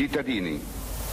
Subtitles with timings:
[0.00, 0.58] Cittadini,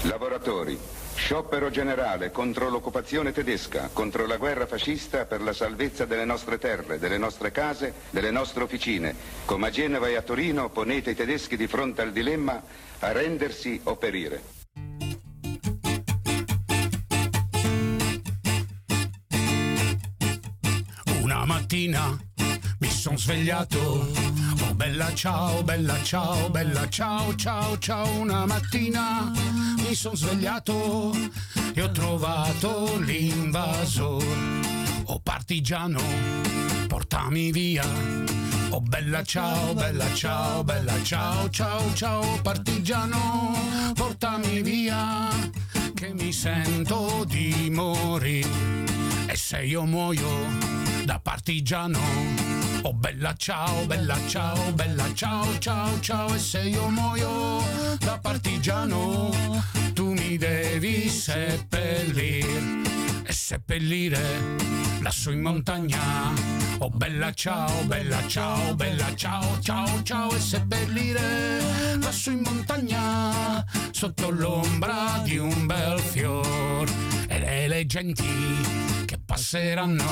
[0.03, 0.79] lavoratori,
[1.13, 6.97] sciopero generale contro l'occupazione tedesca, contro la guerra fascista per la salvezza delle nostre terre,
[6.97, 9.13] delle nostre case, delle nostre officine.
[9.43, 12.64] Come a Genova e a Torino ponete i tedeschi di fronte al dilemma
[13.00, 14.42] a rendersi o perire.
[21.24, 22.18] Una mattina
[22.80, 24.66] mi sono svegliato.
[24.78, 28.08] Bella ciao, bella ciao, bella ciao, ciao, ciao.
[28.20, 29.31] Una mattina
[29.80, 31.13] mi sono svegliato
[31.73, 34.23] e ho trovato l'invasor.
[35.05, 36.00] Oh partigiano,
[36.88, 37.84] portami via.
[38.70, 43.55] Oh bella ciao, bella ciao, bella ciao, ciao, ciao, partigiano,
[43.95, 45.28] portami via,
[45.95, 48.86] che mi sento di morire.
[49.25, 50.45] E se io muoio
[51.03, 52.00] da partigiano,
[52.88, 57.62] oh bella ciao, bella ciao, bella ciao, ciao, ciao, e se io muoio
[58.00, 59.30] da partigiano,
[59.94, 62.45] tu mi devi seppellir
[63.26, 64.22] e seppellire
[65.02, 66.00] lassù in montagna.
[66.78, 74.30] Oh bella ciao, bella ciao, bella ciao, ciao, ciao e seppellire lassù in montagna sotto
[74.30, 76.89] l'ombra di un bel fior
[77.48, 80.03] e le genti che passeranno.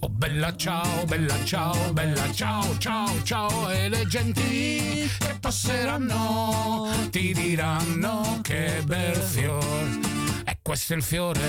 [0.00, 7.34] Oh bella ciao, bella ciao, bella ciao, ciao, ciao e le genti che passeranno ti
[7.34, 9.98] diranno che bel fior.
[10.44, 11.40] E questo è il fiore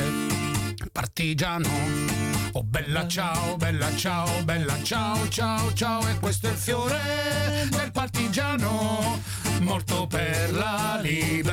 [0.91, 1.69] partigiano.
[2.53, 7.91] Oh bella ciao, bella ciao, bella ciao, ciao, ciao e questo è il fiore del
[7.91, 9.21] partigiano
[9.61, 11.46] morto per la libertà.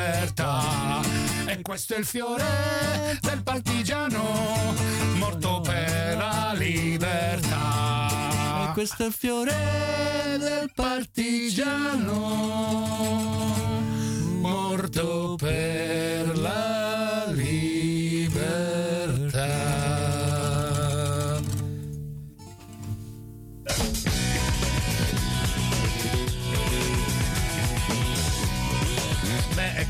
[1.57, 4.75] E questo è il fiore del partigiano
[5.15, 8.09] morto per la libertà.
[8.69, 12.19] E questo è il fiore del partigiano
[14.41, 17.04] morto per la libertà.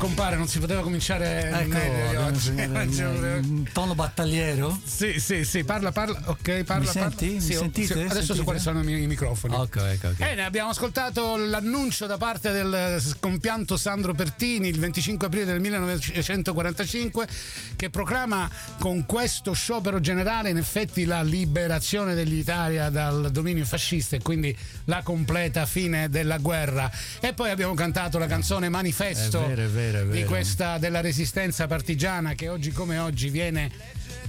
[0.05, 2.49] Compare, non si poteva cominciare Ecco, meglio oggi.
[2.55, 4.79] Un tono battagliero?
[4.83, 6.63] Sì, sì, sì, parla, parla, ok, parla.
[6.63, 6.91] Mi parla.
[6.91, 7.25] senti?
[7.29, 7.87] Mi Sì, oh, sentite?
[7.87, 8.35] sì, Adesso Sentite?
[8.37, 9.55] su quali sono i miei microfoni.
[9.55, 10.13] Ok, ok, ok.
[10.17, 17.27] Bene, abbiamo ascoltato l'annuncio da parte del scompianto Sandro Pertini il 25 aprile del 1945
[17.75, 18.49] che proclama
[18.79, 24.55] con questo sciopero generale in effetti la liberazione dell'Italia dal dominio fascista e quindi
[24.85, 26.89] la completa fine della guerra.
[27.19, 30.27] E poi abbiamo cantato la canzone Manifesto È vero, è vero, è di vero.
[30.27, 33.69] questa della resistenza partigiana che oggi come oggi viene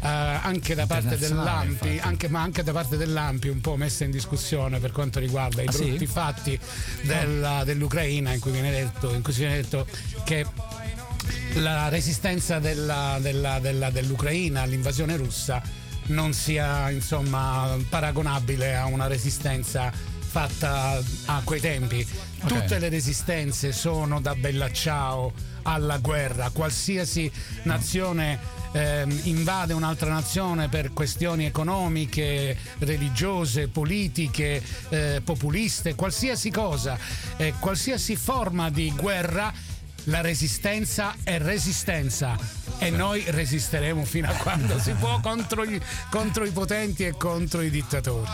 [0.03, 4.11] eh, anche da parte dell'AMPI, anche, ma anche da parte dell'AMPI un po' messa in
[4.11, 5.85] discussione per quanto riguarda i Ah, sì?
[5.89, 6.59] brutti fatti
[7.03, 9.87] della- dell'Ucraina in cui viene detto, in cui si viene detto
[10.25, 10.45] che
[11.55, 15.63] la resistenza della- della- della- dell'Ucraina all'invasione russa
[16.09, 22.07] non sia insomma paragonabile a una resistenza fatta a quei tempi.
[22.47, 25.33] Tutte le resistenze sono da bella ciao
[25.67, 27.31] alla guerra, qualsiasi
[27.63, 28.39] nazione
[28.73, 36.97] ehm, invade un'altra nazione per questioni economiche, religiose, politiche, eh, populiste, qualsiasi cosa,
[37.37, 39.53] eh, qualsiasi forma di guerra
[40.09, 42.39] la resistenza è resistenza
[42.79, 47.61] e noi resisteremo fino a quando si può contro, gli- contro i potenti e contro
[47.61, 48.31] i dittatori.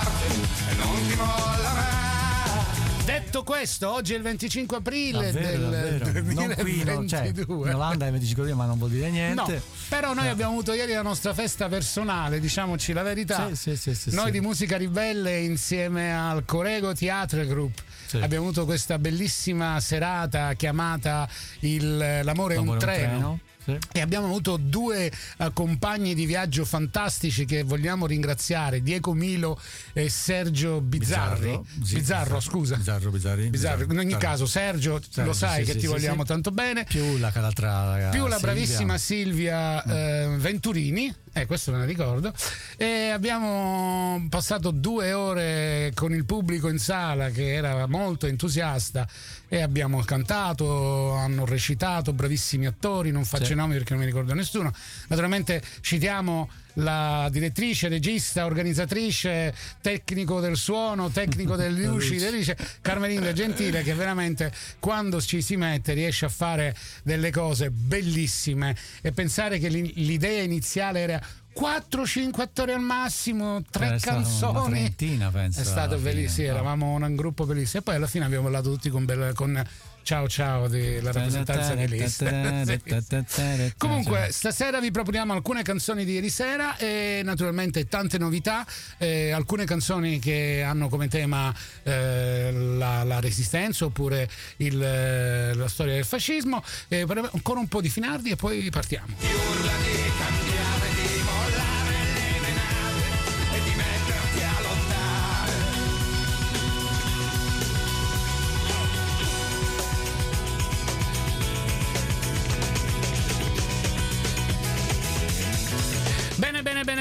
[3.33, 6.23] Detto questo, oggi è il 25 aprile Davvero, del davvero.
[6.35, 7.69] Non qui, no, cioè, 2022.
[7.71, 9.55] in Olanda è il 25 aprile, ma non vuol dire niente.
[9.55, 13.49] No, però noi abbiamo avuto ieri la nostra festa personale, diciamoci la verità.
[13.55, 17.83] Sì, sì, sì, noi di Musica Ribelle insieme al Corego Theatre Group
[18.21, 21.27] abbiamo avuto questa bellissima serata chiamata
[21.61, 23.09] il- L'amore, è un L'amore è un treno.
[23.09, 23.79] treno, sì.
[23.93, 29.61] E abbiamo avuto due eh, compagni di viaggio fantastici che vogliamo ringraziare, Diego Milo
[29.93, 31.61] e Sergio Bizzarri.
[31.83, 32.77] sì, Bizzarro, scusa.
[32.77, 33.49] Bizzarro, Bizzarri.
[33.49, 33.85] Bizzarro.
[33.85, 34.19] In ogni Bizzarro.
[34.27, 38.27] caso, Sergio, Sergio, lo sai sì, che ti vogliamo tanto bene Più la l'altra più
[38.27, 38.53] la Silvia.
[38.53, 42.33] bravissima Silvia eh, Venturini, eh, questo me ne ricordo,
[42.77, 49.07] e abbiamo passato due ore con il pubblico in sala che era molto entusiasta
[49.53, 53.53] e abbiamo cantato, hanno recitato, bravissimi attori, non faccio Sì.
[53.53, 54.73] i nomi perché non mi ricordo nessuno.
[55.09, 63.83] Naturalmente citiamo la direttrice, regista, organizzatrice, tecnico del suono, tecnico delle luci, dice Carmelinda Gentile
[63.83, 69.69] che veramente quando ci si mette riesce a fare delle cose bellissime e pensare che
[69.69, 71.21] l'idea iniziale era
[71.59, 74.59] 4-5 attori al massimo, tre canzoni.
[74.59, 75.61] Una trentina, penso.
[75.61, 76.55] È stato bellissimo, no.
[76.55, 77.81] eravamo un gruppo bellissimo.
[77.81, 79.63] E poi alla fine abbiamo parlato tutti con, bella, con
[80.03, 82.31] ciao ciao della rappresentanza di lista.
[83.77, 88.67] Comunque, stasera vi proponiamo alcune canzoni di ieri sera e naturalmente tante novità,
[88.99, 95.95] eh, alcune canzoni che hanno come tema eh, la, la, resistenza oppure il, la storia
[95.95, 96.63] del fascismo.
[96.89, 99.92] Eh, ancora un po' di Finardi e poi partiamo.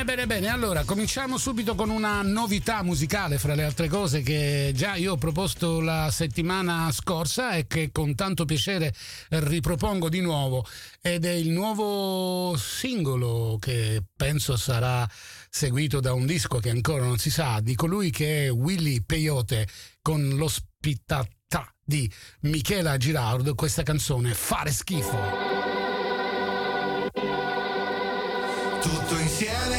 [0.02, 0.48] Bene, bene, bene.
[0.48, 5.18] Allora, cominciamo subito con una novità musicale, fra le altre cose che già io ho
[5.18, 8.96] proposto la settimana scorsa e che con tanto piacere
[9.30, 10.66] ripropongo di nuovo.
[11.04, 15.08] Ed è il nuovo singolo che penso sarà
[15.52, 19.68] seguito da un disco che ancora non si sa, di colui che è Willy Peyote
[20.02, 22.12] con l'ospitalità di
[22.42, 25.62] Michela Girard, questa canzone Fare schifo.
[28.82, 29.71] tutto insieme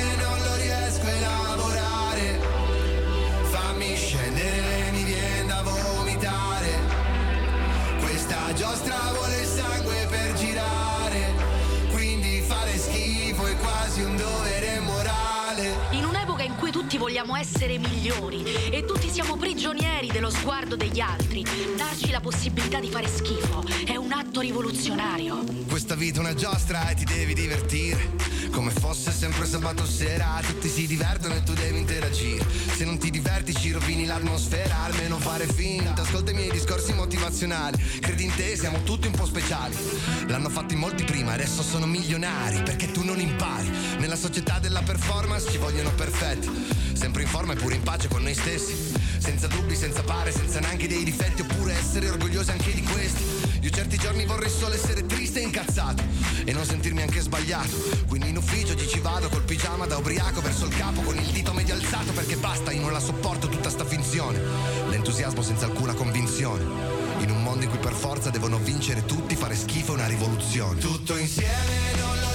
[17.22, 18.42] vogliamo essere migliori.
[18.70, 21.44] E tutti siamo prigionieri dello sguardo degli altri.
[21.76, 25.44] Darci la possibilità di fare schifo è un atto rivoluzionario.
[25.68, 28.10] Questa vita è una giostra e ti devi divertire
[28.52, 32.46] come fosse sempre sabato sera Tutti si divertono e tu devi interagire.
[32.76, 36.02] Se non ti diverti ci rovini l'atmosfera Almeno fare finta.
[36.02, 39.74] Ascolta i miei discorsi motivazionali Credi in te, siamo tutti un po' speciali.
[40.28, 43.70] L'hanno fatto in molti prima, adesso sono milionari Perché tu non impari.
[43.98, 46.48] Nella società della performance ci vogliono perfetti.
[46.92, 50.58] Sempre in forma e pure in pace con noi stessi Senza dubbi, senza pare, senza
[50.58, 55.06] neanche dei difetti Oppure essere orgogliosi anche di questi io certi giorni vorrei solo essere
[55.06, 56.02] triste e incazzato
[56.44, 57.76] e non sentirmi anche sbagliato.
[58.08, 61.52] Quindi in ufficio ci vado col pigiama da ubriaco verso il capo con il dito
[61.52, 64.40] medio alzato perché basta, io non la sopporto tutta sta finzione.
[64.88, 66.64] L'entusiasmo senza alcuna convinzione.
[67.20, 70.80] In un mondo in cui per forza devono vincere tutti, fare schifo è una rivoluzione.
[70.80, 72.31] Tutto insieme non lo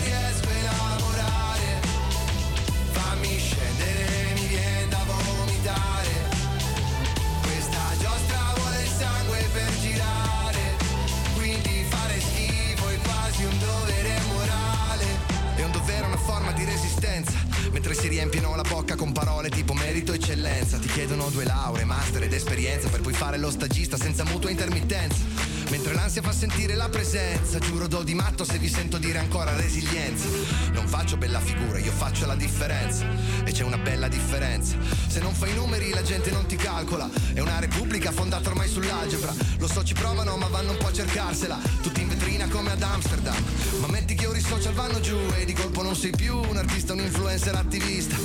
[17.87, 20.77] Mentre si riempiono la bocca con parole tipo merito eccellenza.
[20.77, 25.23] Ti chiedono due lauree, master ed esperienza per poi fare lo stagista senza mutua intermittenza.
[25.69, 29.55] Mentre l'ansia fa sentire la presenza, giuro do di matto se vi sento dire ancora
[29.55, 30.27] resilienza.
[30.73, 33.05] Non faccio bella figura, io faccio la differenza.
[33.45, 34.75] E c'è una bella differenza.
[35.07, 37.09] Se non fai numeri la gente non ti calcola.
[37.31, 39.33] È una repubblica fondata ormai sull'algebra.
[39.59, 41.57] Lo so ci provano ma vanno un po' a cercarsela.
[41.81, 43.41] Tutti in vetrina come ad Amsterdam.
[43.79, 44.13] Ma metti
[44.47, 48.15] social vanno giù e di colpo non sei più un artista, un influencer attivista.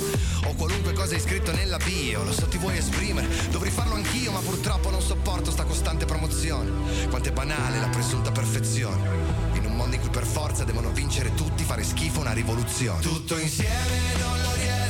[0.45, 2.23] O qualunque cosa hai scritto nella bio.
[2.23, 6.71] Lo so ti vuoi esprimere, dovrei farlo anch'io ma purtroppo non sopporto sta costante promozione.
[7.09, 9.09] Quante banale la presunta perfezione.
[9.53, 13.01] In un mondo in cui per forza devono vincere tutti, fare schifo una rivoluzione.
[13.01, 14.82] Tutto insieme non lo riesco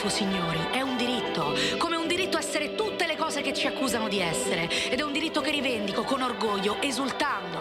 [0.00, 3.66] schifo, signori, è un diritto, come un diritto a essere tutte le cose che ci
[3.66, 7.58] accusano di essere, ed è un diritto che rivendico con orgoglio, esultando.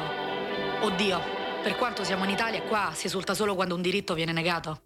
[0.82, 1.22] Oddio,
[1.62, 4.82] per quanto siamo in Italia, qua si esulta solo quando un diritto viene negato.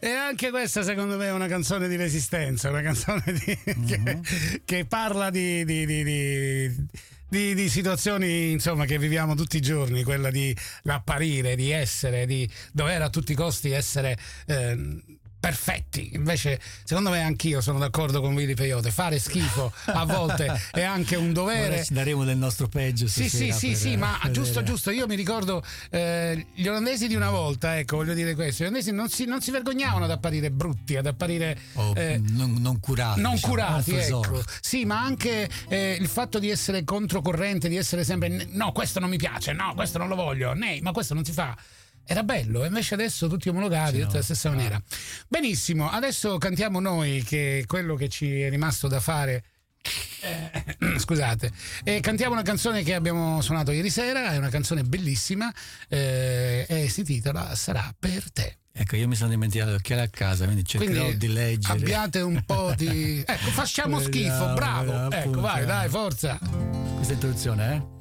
[0.00, 4.20] E anche questa secondo me è una canzone di resistenza, una canzone di- che,
[4.64, 6.86] che parla di, di- di-
[7.28, 12.48] di- di- situazioni insomma, che viviamo tutti i giorni, quella di apparire, di essere, di
[12.72, 14.16] dover a tutti i costi essere...
[14.46, 16.10] eh, perfetti.
[16.14, 18.90] Invece, secondo me, anch'io sono d'accordo con Willy Peyote.
[18.90, 21.74] Fare schifo a volte è anche un dovere.
[21.74, 23.06] Ora ci daremo del nostro peggio.
[23.06, 24.32] Sì, sì, sì, sì, ma vedere.
[24.32, 24.90] giusto, giusto.
[24.90, 28.62] Io mi ricordo eh, gli olandesi di una volta, ecco, voglio dire questo.
[28.62, 32.54] Gli olandesi non si, non si vergognavano ad apparire brutti, ad apparire oh, eh, non,
[32.58, 33.20] non, curati.
[33.20, 34.42] Non diciamo, curati, ecco.
[34.60, 39.10] Sì, ma anche eh, il fatto di essere controcorrente, di essere sempre no, questo non
[39.10, 41.56] mi piace, no, questo non lo voglio, né, ma questo non si fa
[42.10, 44.22] era bello, invece adesso tutti omologati, sì, tutti no.
[44.22, 44.80] stessa maniera.
[45.28, 49.44] Benissimo, adesso cantiamo noi che quello che ci è rimasto da fare.
[50.22, 51.52] Eh, scusate,
[51.84, 55.52] eh, cantiamo una canzone che abbiamo suonato ieri sera, è una canzone bellissima
[55.86, 58.56] eh, e si titola Sarà per te.
[58.72, 61.78] Ecco, io mi sono dimenticato che era a casa, quindi cercherò quindi di leggere.
[61.78, 63.22] Abbiate un po' di.
[63.28, 65.10] Ecco, facciamo schifo, bravo.
[65.10, 66.38] Ecco, vai, dai, forza.
[66.38, 67.97] Questa introduzione, eh?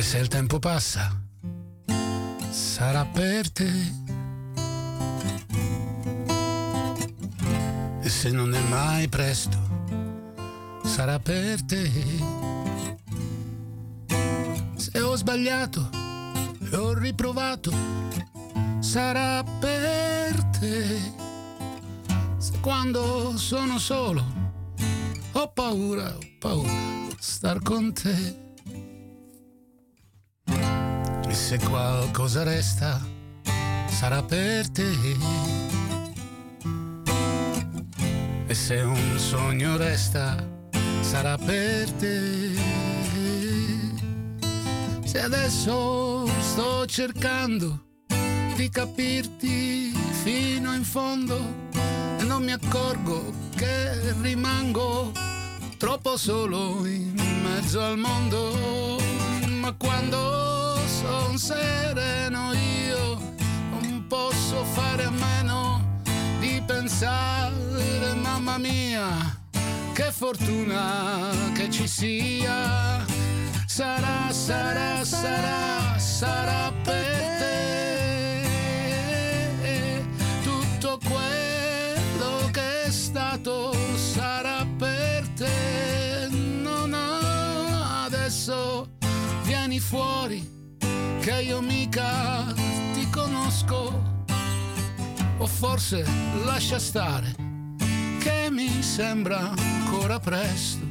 [0.00, 1.14] E se il tempo passa,
[2.48, 3.70] sarà per te.
[8.00, 9.58] E se non è mai presto,
[10.84, 11.90] sarà per te.
[14.76, 17.70] Se ho sbagliato e ho riprovato,
[18.78, 20.98] sarà per te.
[22.38, 24.24] Se quando sono solo,
[25.32, 26.72] ho paura, ho paura,
[27.18, 28.48] star con te.
[31.30, 33.00] E se qualcosa resta,
[33.88, 34.90] sarà per te.
[38.48, 40.44] E se un sogno resta,
[41.02, 42.50] sarà per te.
[45.04, 47.80] Se adesso sto cercando
[48.56, 49.92] di capirti
[50.24, 51.38] fino in fondo
[52.18, 55.12] e non mi accorgo che rimango
[55.76, 58.98] troppo solo in mezzo al mondo,
[59.46, 60.69] ma quando
[61.00, 63.18] son sereno io,
[63.70, 65.80] non posso fare a meno
[66.40, 69.08] di pensare, mamma mia,
[69.94, 73.04] che fortuna che ci sia.
[73.66, 78.44] Sarà, sarà, sarà, sarà per te.
[80.42, 86.28] Tutto quello che è stato sarà per te.
[86.30, 88.88] No, no, adesso
[89.44, 90.59] vieni fuori
[91.30, 92.52] che io mica
[92.92, 94.24] ti conosco.
[95.38, 96.04] O forse
[96.44, 97.34] lascia stare,
[98.18, 100.84] che mi sembra ancora presto.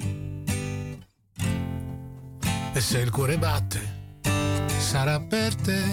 [2.74, 3.82] E se il cuore batte,
[4.78, 5.84] sarà per te.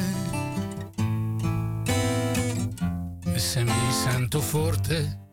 [3.24, 5.28] E se mi sento forte,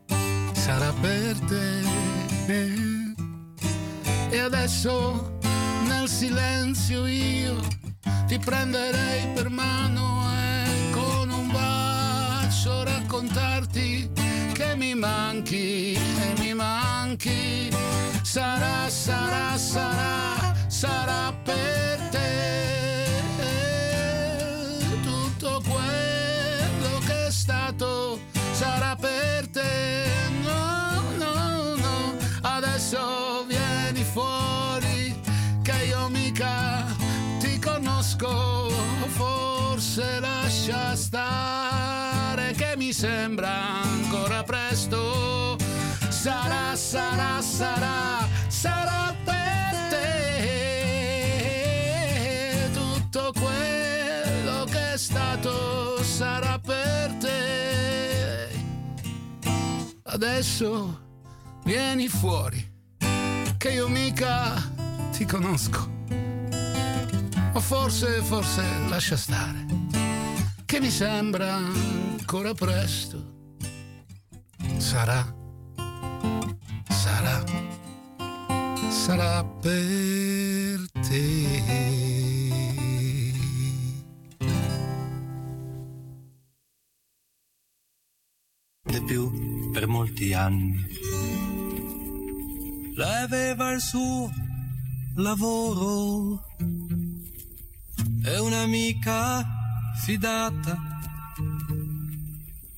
[0.54, 1.82] sarà per te.
[4.30, 5.38] E adesso
[5.86, 7.83] nel silenzio io
[8.26, 14.10] ti prenderei per mano e con un bacio raccontarti
[14.52, 17.68] che mi manchi e mi manchi.
[18.22, 22.73] Sarà, sarà, sarà, sarà per te
[38.24, 38.70] conosco,
[39.08, 45.56] forse lascia stare che mi sembra ancora presto.
[46.08, 50.00] Sarà, sarà, sarà, sarà per te.
[52.72, 58.48] Tutto quello che è stato sarà per te.
[60.04, 61.00] Adesso
[61.64, 62.72] vieni fuori,
[63.58, 64.54] che io mica
[65.12, 65.93] ti conosco
[67.54, 69.64] o forse, forse lascia stare,
[70.64, 73.32] che mi sembra ancora presto.
[74.76, 75.34] Sarà,
[76.88, 77.44] sarà,
[78.90, 81.92] sarà per te.
[89.06, 90.82] Più per molti anni.
[92.96, 94.30] Lei aveva il suo
[95.16, 96.40] lavoro
[98.24, 99.46] è un'amica
[99.96, 100.76] fidata.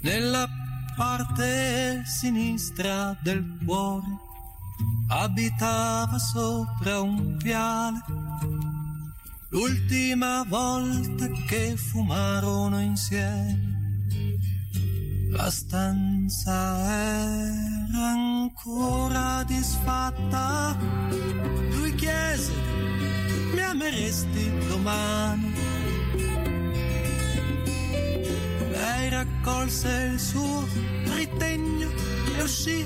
[0.00, 0.48] Nella
[0.96, 4.06] parte sinistra del cuore
[5.08, 8.02] abitava sopra un viale.
[9.50, 13.76] L'ultima volta che fumarono insieme
[15.30, 16.52] la stanza
[16.86, 20.76] era ancora disfatta.
[21.70, 22.95] Lui chiese
[23.66, 25.66] ameresti domani?
[29.16, 30.66] raccolse il suo
[31.14, 31.88] ritegno
[32.36, 32.84] e uscì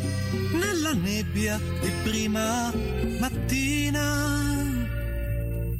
[0.52, 2.70] nella nebbia di prima
[3.18, 4.40] mattina.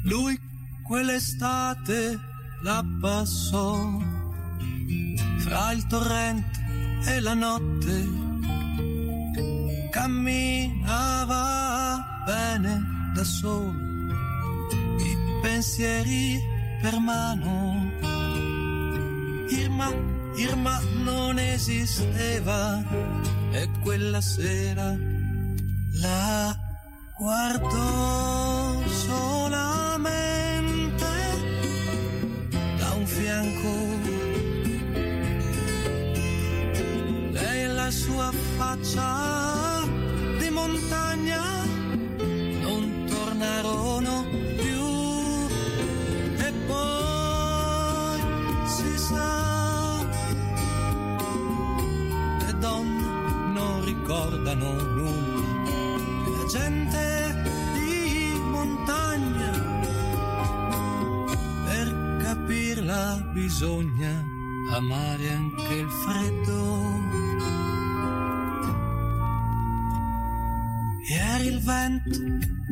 [0.03, 0.39] Lui
[0.83, 2.19] quell'estate
[2.63, 3.99] la passò
[5.37, 6.59] fra il torrente
[7.05, 8.19] e la notte.
[9.91, 11.43] Camminava
[12.25, 13.73] bene da solo,
[15.41, 16.39] pensieri
[16.81, 17.89] per mano.
[19.49, 19.91] Irma,
[20.35, 22.83] Irma non esisteva
[23.51, 24.95] e quella sera
[25.93, 26.57] la
[27.17, 30.19] guardò solamente
[32.77, 33.73] da un fianco.
[37.31, 39.83] Lei la sua faccia
[40.39, 41.41] di montagna
[42.61, 44.40] non tornarono
[54.41, 55.69] ricordano nulla
[56.25, 57.43] la gente
[57.73, 59.51] di montagna
[61.65, 64.23] per capirla bisogna
[64.73, 66.89] amare anche il freddo.
[71.07, 72.19] Ieri il vento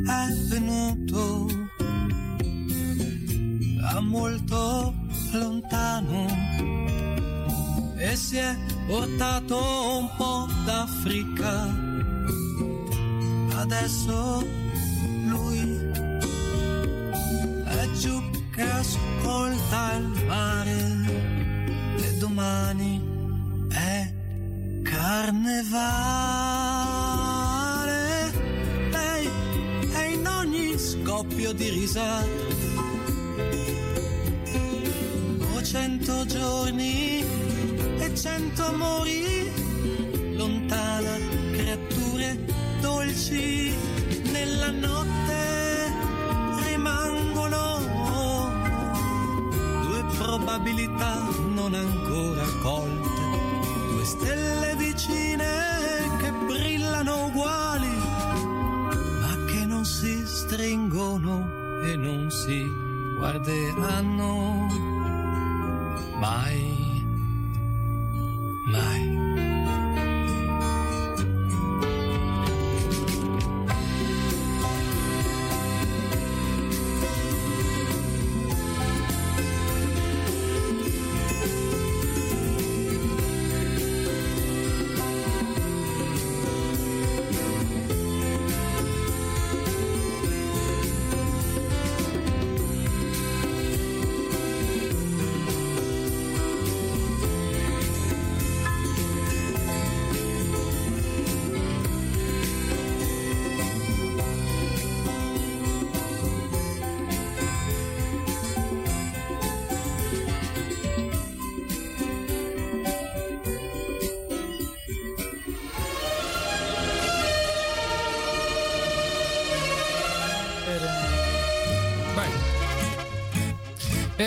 [0.05, 1.47] è venuto
[3.79, 4.93] da molto
[5.33, 6.25] lontano
[7.97, 8.55] e si è
[8.89, 9.55] portato
[9.99, 11.69] un po' d'Africa.
[13.61, 14.43] Adesso
[15.27, 15.59] lui
[17.65, 18.19] è giù
[18.51, 20.77] che ascolta il mare
[21.97, 22.99] e domani
[23.69, 24.11] è
[24.81, 25.91] carnevale.
[28.89, 29.29] Lei
[29.93, 32.57] è in ogni scoppio di risata.
[35.53, 37.23] Ho cento giorni
[38.21, 39.49] cento amori,
[40.35, 41.15] lontana
[41.53, 42.37] creature
[42.81, 43.71] dolci
[44.29, 45.93] nella notte
[46.65, 47.79] rimangono
[49.83, 53.09] due probabilità non ancora colte,
[53.93, 55.47] due stelle vicine
[56.19, 57.95] che brillano uguali,
[59.21, 62.69] ma che non si stringono e non si
[63.17, 64.67] guarderanno
[66.19, 66.78] mai.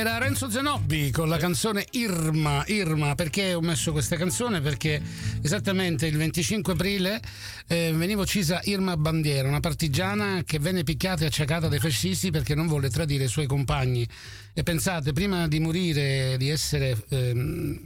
[0.02, 4.60] Era Renzo Zanobbi con la canzone Irma, Irma, perché ho messo questa canzone?
[4.60, 5.00] Perché
[5.42, 7.22] esattamente il 25 aprile
[7.68, 12.56] eh, veniva uccisa Irma Bandiera, una partigiana che venne picchiata e acciacata dai fascisti perché
[12.56, 14.04] non volle tradire i suoi compagni.
[14.52, 17.80] E pensate, prima di morire, di essere ehm,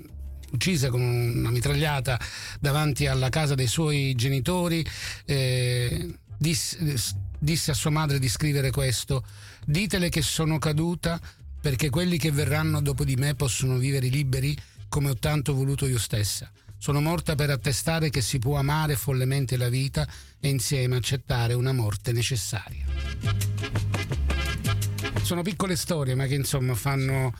[0.52, 2.18] uccisa con una mitragliata
[2.59, 4.83] davanti alla casa dei suoi genitori,
[5.26, 6.79] eh, disse,
[7.38, 9.22] disse a sua madre di scrivere questo,
[9.66, 11.20] ditele che sono caduta
[11.61, 14.57] perché quelli che verranno dopo di me possono vivere liberi
[14.88, 16.51] come ho tanto voluto io stessa.
[16.79, 20.07] Sono morta per attestare che si può amare follemente la vita
[20.38, 22.85] e insieme accettare una morte necessaria.
[25.23, 27.33] Sono piccole storie, ma che insomma fanno,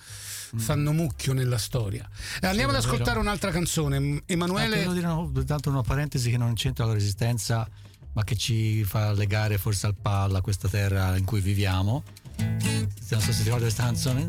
[0.57, 2.09] fanno mucchio nella storia.
[2.41, 2.95] Eh, Andiamo ad davvero.
[2.95, 4.23] ascoltare un'altra canzone.
[4.27, 4.85] Emanuele.
[4.85, 7.69] Volevo dire no, tanto una parentesi che non c'entra la resistenza,
[8.15, 12.03] ma che ci fa legare forse al palla questa terra in cui viviamo.
[12.39, 14.27] Non so se ti ricordi questa canzone.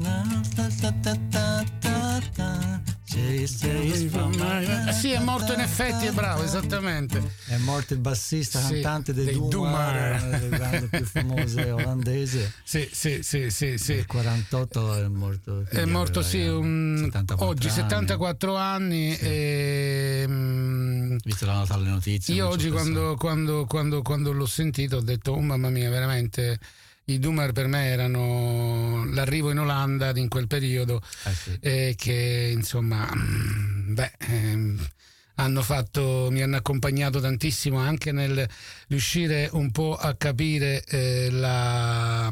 [4.94, 7.22] Sì, è morto in effetti, è bravo, esattamente.
[7.46, 10.28] È morto il bassista Sì, cantante dei, dei Dumar, Dumar.
[10.28, 12.52] una delle band più famose olandese.
[12.64, 13.94] Sì, sì, sì, sì, sì.
[13.96, 15.66] Nel 48 è morto.
[15.70, 17.76] È morto sì, un- 74 oggi anni.
[17.76, 19.18] 74 anni.
[19.18, 22.34] e, mm, Visto la nota alle notizie.
[22.34, 26.60] io oggi quando, quando- quando- quando l'ho sentito ho detto, oh mamma mia, veramente
[27.10, 31.58] i Dumar per me erano l'arrivo in Olanda in quel periodo Eh sì.
[31.62, 34.88] e che insomma mm, beh, ehm,
[35.36, 38.48] hanno fatto, mi hanno accompagnato tantissimo anche nel
[38.88, 42.30] riuscire un po' a capire eh, la,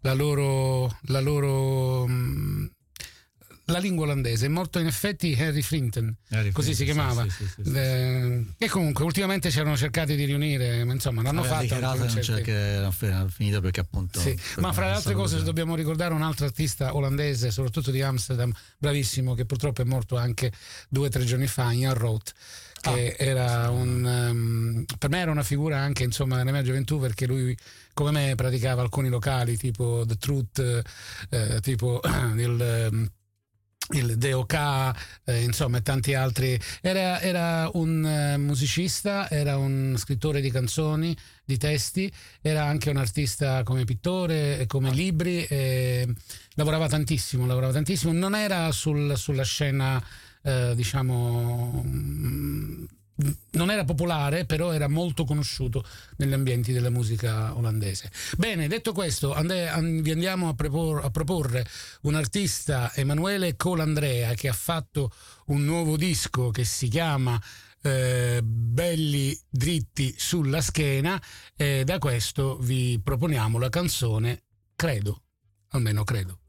[0.00, 2.70] la loro, la loro mh,
[3.66, 4.46] la lingua olandese.
[4.46, 7.30] È morto in effetti Harry Frinton, Harry così si Frinton, chiamava.
[7.30, 7.72] sì, sì, sì.
[7.72, 11.78] Eh, e comunque ultimamente ci erano cercati di riunire, ma insomma l'hanno fatto.
[11.78, 15.74] non che era fi- era finita perché appunto per ma fra le altre cose dobbiamo
[15.74, 20.52] ricordare un altro artista olandese, soprattutto di Amsterdam, bravissimo, che purtroppo è morto anche
[20.88, 22.32] due o tre giorni fa, Ian Roth,
[22.80, 27.00] che Ah, era un, ehm, per me era una figura anche insomma nella mia gioventù
[27.00, 27.56] perché lui
[27.94, 30.82] come me praticava alcuni locali tipo The Truth,
[31.30, 32.00] eh, tipo
[32.36, 33.10] il...
[33.90, 34.92] il DOK,
[35.24, 36.58] eh, insomma, e tanti altri.
[36.80, 42.96] Era, era un eh, musicista, era un scrittore di canzoni, di testi, era anche un
[42.96, 46.08] artista come pittore, come libri, e
[46.54, 48.12] lavorava tantissimo, lavorava tantissimo.
[48.12, 50.02] Non era sul- sulla scena,
[50.42, 51.84] eh, diciamo.
[53.52, 55.82] Non era popolare, però era molto conosciuto
[56.16, 58.10] negli ambienti della musica olandese.
[58.36, 61.66] Bene, detto questo, ande- an- vi andiamo a, prepor- a proporre
[62.02, 65.10] un artista, Emanuele Colandrea, che ha fatto
[65.46, 67.40] un nuovo disco che si chiama
[67.82, 71.20] eh, Belli dritti sulla schiena
[71.56, 74.42] e da questo vi proponiamo la canzone
[74.74, 75.22] Credo,
[75.70, 76.04] almeno.
[76.04, 76.40] Credo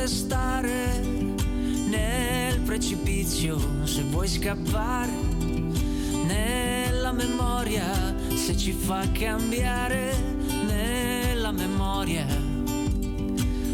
[0.00, 0.98] protestare,
[1.88, 5.12] nel precipizio se vuoi scappare,
[6.24, 10.14] nella memoria se ci fa cambiare,
[10.66, 12.26] nella memoria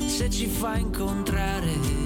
[0.06, 2.04] se ci fa incontrare.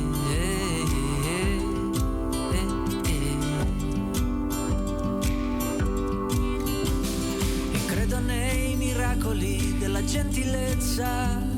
[9.79, 11.50] Della gentilezza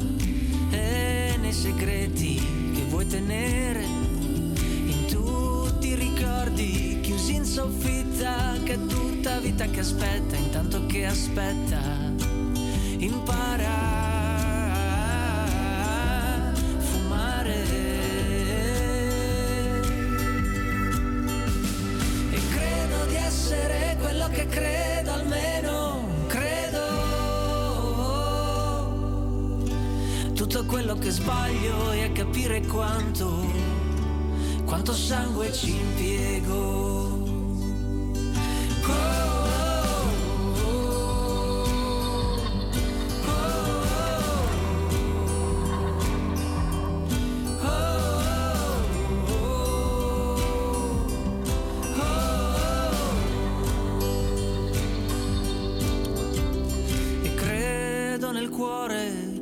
[1.52, 2.34] segreti
[2.74, 10.36] che vuoi tenere, in tutti i ricordi chiusi in soffitta, che tutta vita che aspetta,
[10.36, 11.80] intanto che aspetta,
[12.98, 13.91] impara
[35.62, 36.80] ci impiego.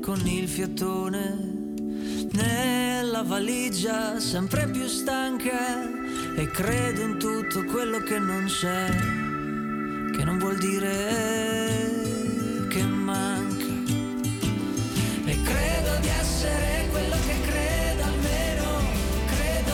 [0.03, 1.37] Con il fiatone,
[2.33, 5.90] nella valigia sempre più stanca.
[6.41, 8.87] E credo in tutto quello che non c'è,
[10.11, 10.89] che non vuol dire
[12.67, 13.67] che manca.
[15.27, 18.81] E credo di essere quello che credo, almeno
[19.27, 19.73] credo.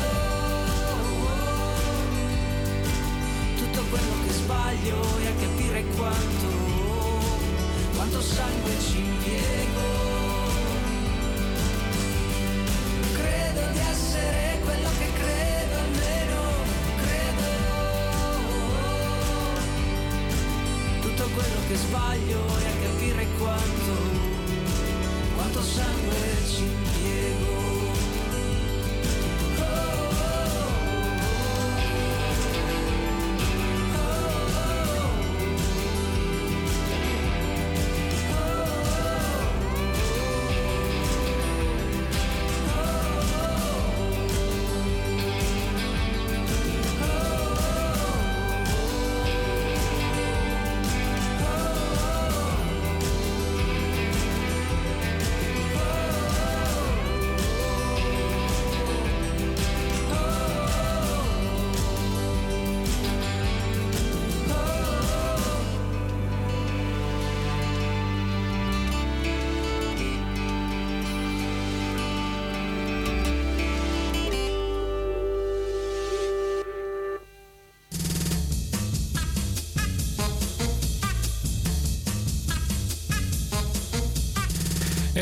[3.58, 6.48] Tutto quello che sbaglio è a capire quanto,
[7.94, 9.95] quanto sangue ci impiego.
[21.68, 24.15] Che sbaglio è a capire quanto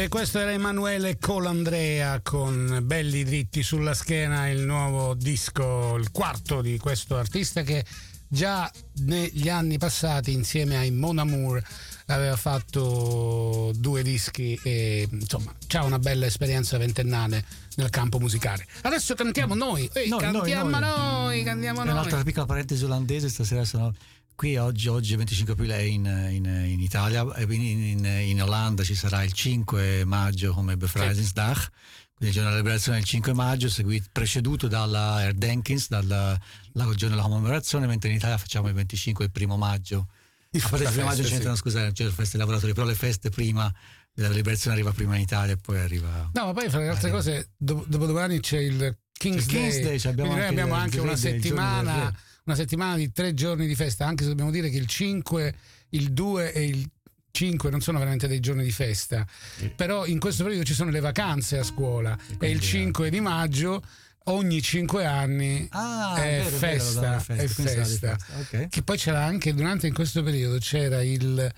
[0.05, 6.61] E questo era Emanuele Colandrea con Belli dritti sulla schiena, il nuovo disco, il quarto
[6.61, 7.83] di questo artista che
[8.29, 11.63] già negli anni passati insieme ai Mon Amour
[12.09, 17.43] aveva fatto due dischi e insomma ha una bella esperienza ventennale
[17.77, 18.67] nel campo musicale.
[18.83, 20.99] Adesso cantiamo noi, Ehi, noi cantiamo noi, noi.
[20.99, 21.93] noi, cantiamo noi.
[21.93, 23.95] Un'altra piccola parentesi olandese stasera sono
[24.35, 29.23] qui oggi, oggi 25 aprile in, in, in Italia, in, in, in, Olanda ci sarà
[29.23, 31.69] il 5 maggio come Bevrijdingsdag, sì.
[32.17, 36.39] quindi il giorno della liberazione il 5 maggio, seguito, preceduto dalla Erdenkins, dal
[36.73, 40.09] giorno della commemorazione, mentre in Italia facciamo il 25 e il primo maggio.
[40.51, 41.63] Il primo maggio c'entrano, sì.
[41.63, 43.73] scusate, c'è le feste dei lavoratori, però le feste prima
[44.13, 46.31] della liberazione arriva prima in Italia e poi arriva...
[46.33, 47.17] No, ma poi fra le altre arriva.
[47.17, 52.15] cose, dopo, domani c'è il King's, King's Day, Day abbiamo noi abbiamo anche una settimana
[52.45, 55.55] una settimana di tre giorni di festa, anche se dobbiamo dire che il 5,
[55.91, 56.91] il 2 e il
[57.31, 59.27] 5 non sono veramente dei giorni di festa,
[59.57, 59.69] sì.
[59.75, 63.21] però in questo periodo ci sono le vacanze a scuola e, e il 5 di
[63.21, 63.83] maggio
[64.25, 68.17] ogni 5 anni ah, è, vero, festa, vero, festa, è festa.
[68.41, 68.69] Okay.
[68.69, 71.53] Che poi c'era anche durante in questo periodo c'era il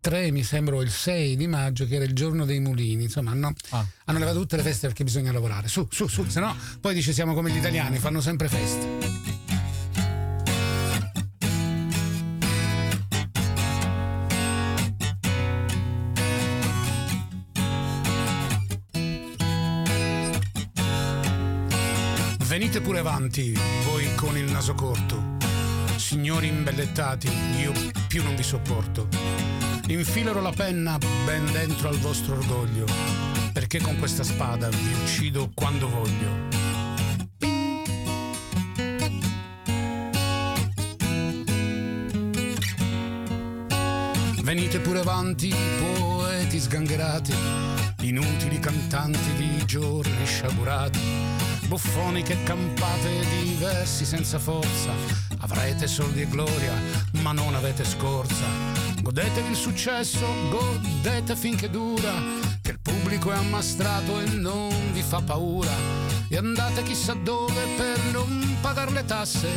[0.00, 3.52] 3 mi sembra il 6 di maggio che era il giorno dei mulini insomma hanno,
[3.70, 3.86] ah.
[4.04, 7.12] hanno levato tutte le feste perché bisogna lavorare su su su se no poi dice
[7.12, 9.43] siamo come gli italiani fanno sempre feste
[22.74, 25.36] Venite pure avanti, voi con il naso corto.
[25.94, 27.72] Signori imbellettati, io
[28.08, 29.06] più non vi sopporto.
[29.86, 32.84] Infilerò la penna ben dentro al vostro orgoglio,
[33.52, 36.48] perché con questa spada vi uccido quando voglio.
[44.42, 47.34] Venite pure avanti, poeti sgangherati,
[48.00, 51.33] inutili cantanti di giorni sciagurati
[51.66, 54.92] buffoni che campate di versi senza forza.
[55.38, 56.72] Avrete soldi e gloria,
[57.22, 58.44] ma non avete scorza.
[59.00, 62.12] Godetevi il successo, godete finché dura,
[62.62, 65.72] che il pubblico è ammastrato e non vi fa paura.
[66.28, 69.48] E andate chissà dove per non pagare le tasse,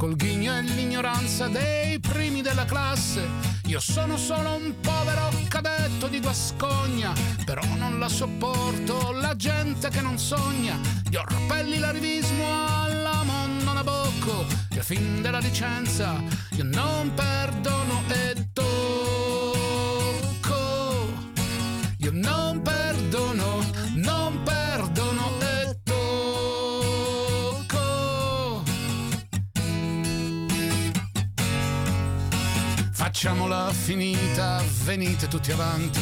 [0.00, 3.28] col ghigno e l'ignoranza dei primi della classe
[3.66, 7.12] io sono solo un povero cadetto di Guascogna,
[7.44, 10.76] però non la sopporto, la gente che non sogna.
[11.08, 12.44] Gli orpelli, l'arivismo
[12.82, 16.20] alla Monna Nabocco, e fin della licenza
[16.52, 18.39] io non perdono e
[33.20, 36.00] Facciamola finita, venite tutti avanti,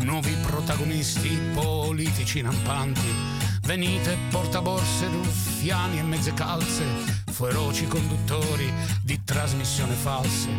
[0.00, 3.08] nuovi protagonisti politici rampanti.
[3.62, 6.84] Venite portaborse, ruffiani e mezze calze,
[7.30, 8.70] feroci conduttori
[9.02, 10.50] di trasmissione false,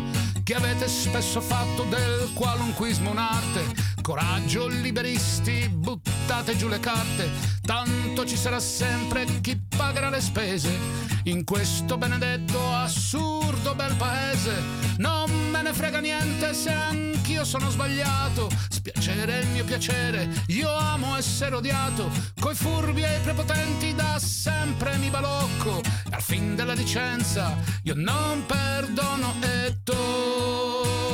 [0.42, 3.91] che avete spesso fatto del qualunquismo un'arte.
[4.02, 7.30] Coraggio, liberisti, buttate giù le carte,
[7.62, 10.76] tanto ci sarà sempre chi pagherà le spese
[11.24, 14.60] in questo benedetto assurdo bel paese.
[14.98, 18.50] Non me ne frega niente se anch'io sono sbagliato.
[18.68, 22.10] Spiacere è il mio piacere, io amo essere odiato.
[22.40, 25.80] Coi furbi e i prepotenti da sempre mi balocco.
[25.80, 31.11] E al fin della licenza io non perdono e tocco.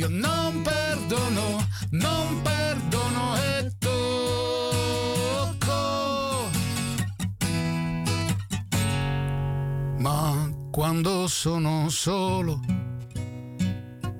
[0.00, 3.70] Io non perdono, non perdono e
[9.98, 12.60] Ma quando sono solo,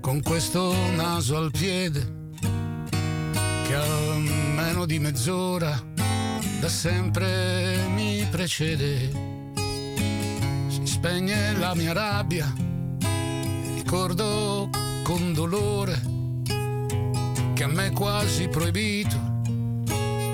[0.03, 2.35] con questo naso al piede,
[3.66, 5.83] che almeno di mezz'ora
[6.61, 9.11] da sempre mi precede,
[10.69, 12.53] si spegne la mia rabbia,
[13.77, 14.80] ricordo
[15.11, 16.01] con dolore
[17.55, 19.16] che a me è quasi proibito.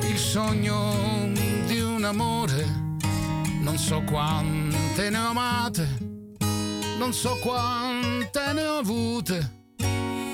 [0.03, 1.33] Il sogno
[1.65, 2.99] di un amore
[3.63, 5.89] non so quante ne ho amate,
[6.99, 9.51] non so quante ne ho avute,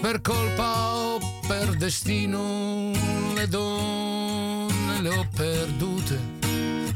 [0.01, 2.91] per colpa o per destino
[3.35, 6.19] le donne le ho perdute.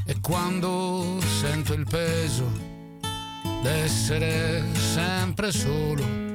[0.04, 2.44] E quando sento il peso
[3.62, 6.25] d'essere sempre solo,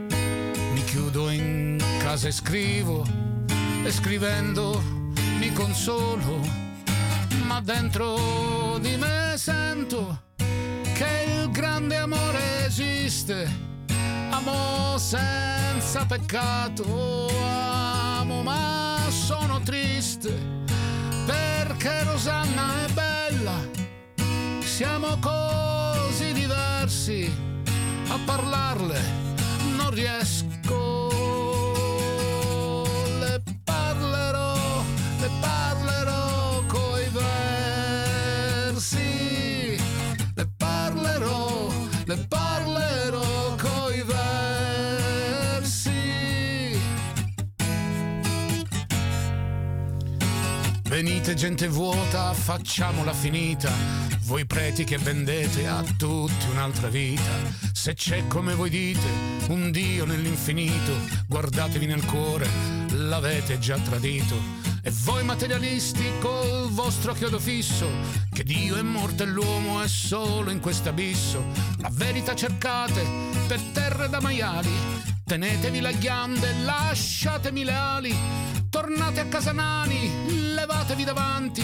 [0.92, 3.08] chiudo in casa e scrivo
[3.82, 4.84] e scrivendo
[5.40, 6.42] mi consolo
[7.46, 13.50] ma dentro di me sento che il grande amore esiste.
[14.32, 20.38] Amo senza peccato, amo ma sono triste
[21.26, 23.66] perché Rosanna è bella.
[24.60, 27.32] Siamo così diversi
[28.10, 29.02] a parlarle,
[29.78, 30.61] non riesco.
[51.04, 53.72] Venite gente vuota, facciamola finita.
[54.26, 57.32] Voi preti che vendete a tutti un'altra vita.
[57.72, 59.08] Se c'è come voi dite
[59.48, 60.94] un Dio nell'infinito,
[61.28, 62.48] guardatevi nel cuore,
[62.90, 64.36] l'avete già tradito.
[64.84, 67.90] E voi materialisti col vostro chiodo fisso,
[68.32, 71.44] che Dio è morto e l'uomo è solo in questo abisso.
[71.78, 73.04] La verità cercate
[73.48, 74.70] per terre da maiali,
[75.26, 78.16] tenetevi le ghiande, lasciatemi le ali.
[78.72, 81.62] Tornate a casa nani, levatevi davanti,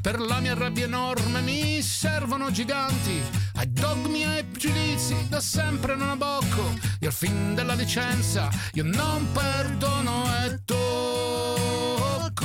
[0.00, 3.20] per la mia rabbia enorme mi servono giganti.
[3.54, 8.84] Ai dogmi e ai giudizi da sempre non abbocco, io al fin della licenza io
[8.84, 12.44] non perdono e tocco.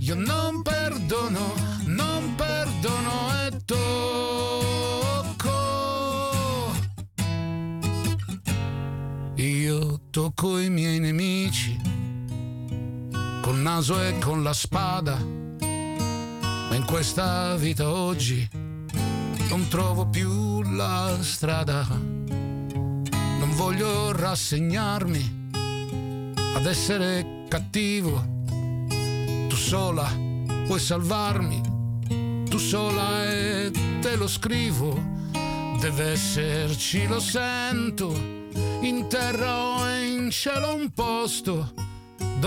[0.00, 3.84] Io non perdono, non perdono e tocco.
[9.36, 11.75] Io tocco i miei nemici
[13.66, 18.48] naso e con la spada, ma in questa vita oggi
[19.48, 21.84] non trovo più la strada.
[21.88, 25.50] Non voglio rassegnarmi
[26.54, 28.44] ad essere cattivo.
[29.48, 30.08] Tu sola
[30.66, 31.60] puoi salvarmi,
[32.48, 34.94] tu sola e te lo scrivo.
[35.80, 38.14] Deve esserci, lo sento,
[38.82, 41.85] in terra o in cielo un posto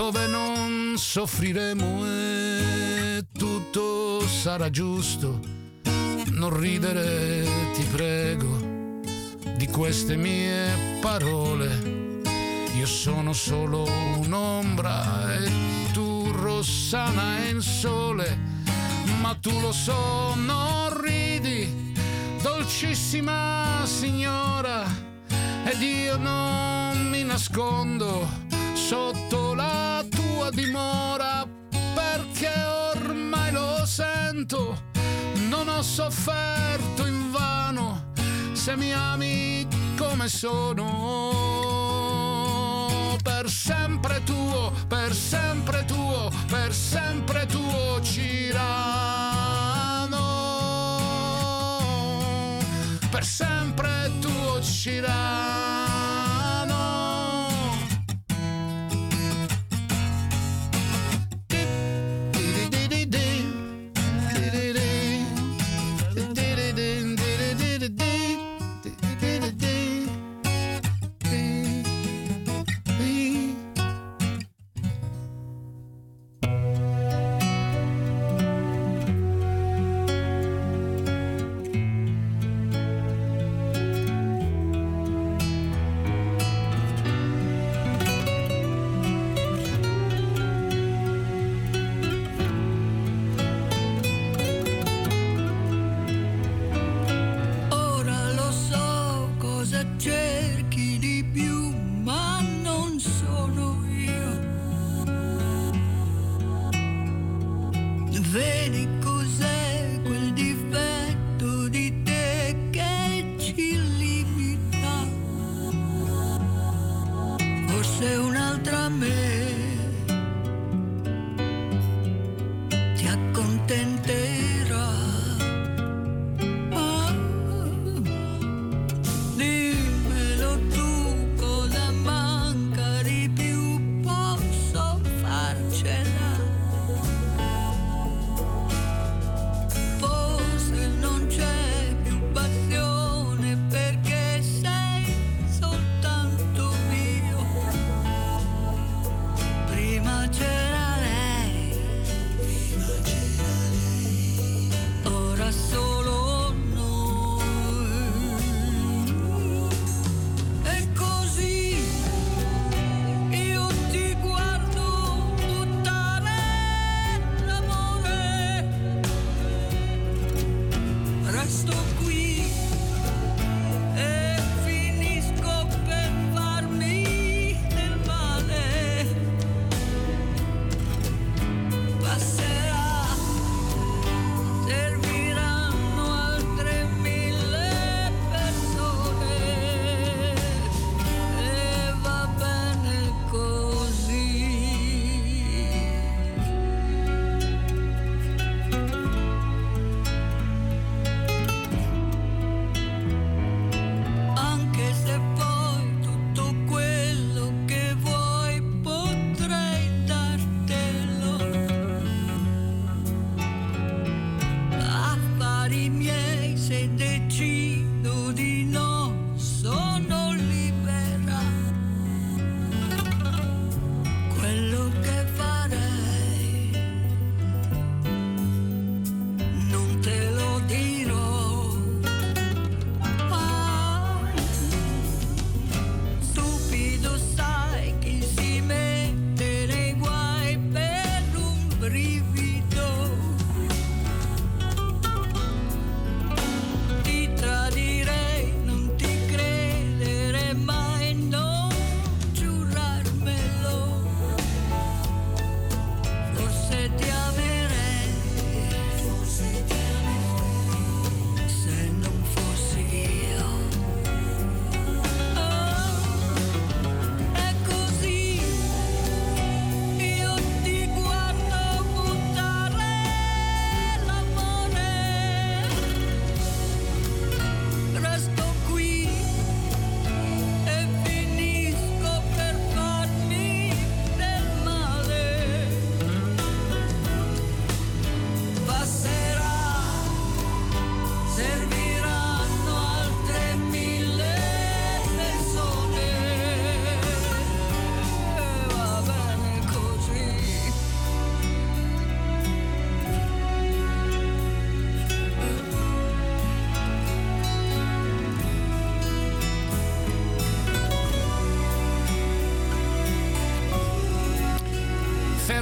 [0.00, 5.38] dove non soffriremo e tutto sarà giusto.
[6.30, 8.48] Non ridere, ti prego,
[9.58, 12.22] di queste mie parole.
[12.78, 13.86] Io sono solo
[14.16, 15.50] un'ombra e
[15.92, 18.38] tu rossana e il sole,
[19.20, 21.92] ma tu lo so, non ridi,
[22.40, 24.82] dolcissima signora,
[25.62, 28.48] ed io non mi nascondo
[28.90, 29.49] sotto
[30.50, 31.46] dimora
[31.94, 32.52] perché
[32.94, 34.82] ormai lo sento,
[35.48, 38.10] non ho sofferto in vano
[38.52, 40.88] se mi ami come sono.
[43.22, 49.38] Per sempre tuo, per sempre tuo, per sempre tuo Cirano.
[53.10, 55.79] Per sempre tuo Cirano.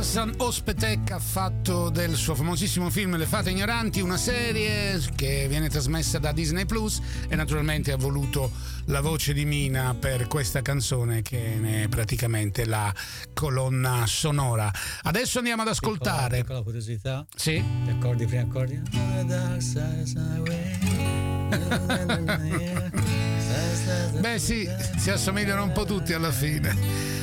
[0.08, 5.68] Hassan Ospetek ha fatto del suo famosissimo film Le Fate Ignoranti una serie che viene
[5.68, 6.98] trasmessa da Disney Plus
[7.28, 8.50] e naturalmente ha voluto
[8.86, 12.90] la voce di Mina per questa canzone che ne è praticamente la
[13.34, 14.72] colonna sonora.
[15.02, 16.38] Adesso andiamo ad ascoltare.
[16.38, 17.26] Piccola, piccola curiosità.
[17.36, 17.62] Sì.
[17.62, 18.80] Gli accordi, i primi accordi.
[24.20, 27.17] Beh sì, si assomigliano un po' tutti alla fine.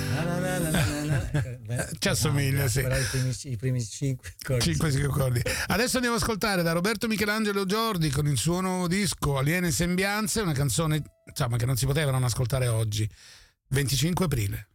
[2.00, 2.82] Ci assomiglia, sì.
[2.82, 4.64] Però i primi, i primi cinque accordi.
[4.64, 5.42] Cinque accordi.
[5.68, 10.42] Adesso andiamo ad ascoltare da Roberto Michelangelo Giordi con il suo nuovo disco Aliene Sembianze,
[10.42, 13.10] una canzone insomma, che non si poteva non ascoltare oggi.
[13.70, 14.70] 25 aprile.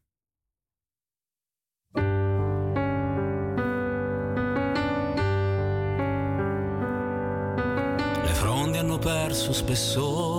[8.22, 10.29] Le fronde hanno perso spessore.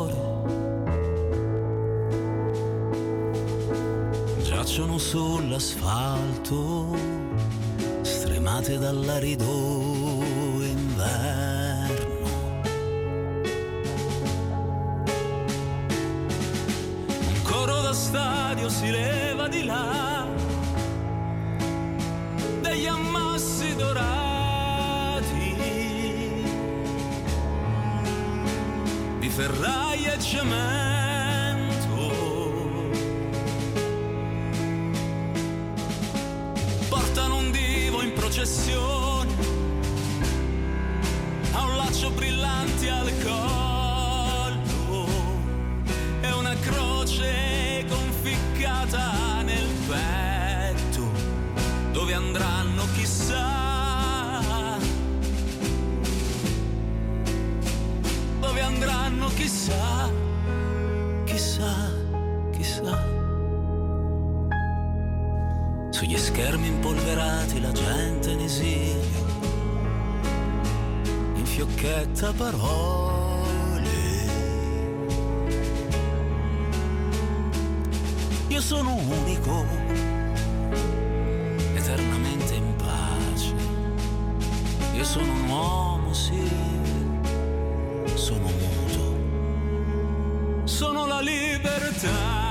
[4.61, 6.95] Giacciono sull'asfalto,
[8.03, 9.43] stremate dall'arido
[10.61, 12.29] inverno.
[17.27, 20.27] Un coro da stadio si leva di là,
[22.61, 25.55] degli ammassi dorati
[29.17, 31.10] di ferraia e cemento.
[38.41, 39.31] Processione,
[41.51, 45.05] ha un laccio brillante al collo
[46.21, 51.11] e una croce conficcata nel petto,
[51.91, 53.59] dove andranno chissà.
[58.39, 60.09] Dove andranno chissà,
[61.25, 61.91] chissà,
[62.49, 63.09] chissà.
[65.91, 68.10] Sugli schermi impolverati la gente
[68.51, 68.99] in esilio
[71.35, 73.89] infiocchetta parole.
[78.47, 79.65] Io sono unico,
[81.73, 83.53] eternamente in pace.
[84.95, 86.51] Io sono un uomo, sì,
[88.15, 89.19] sono muto.
[90.65, 92.50] Sono la libertà.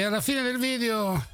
[0.00, 1.26] E alla fine del video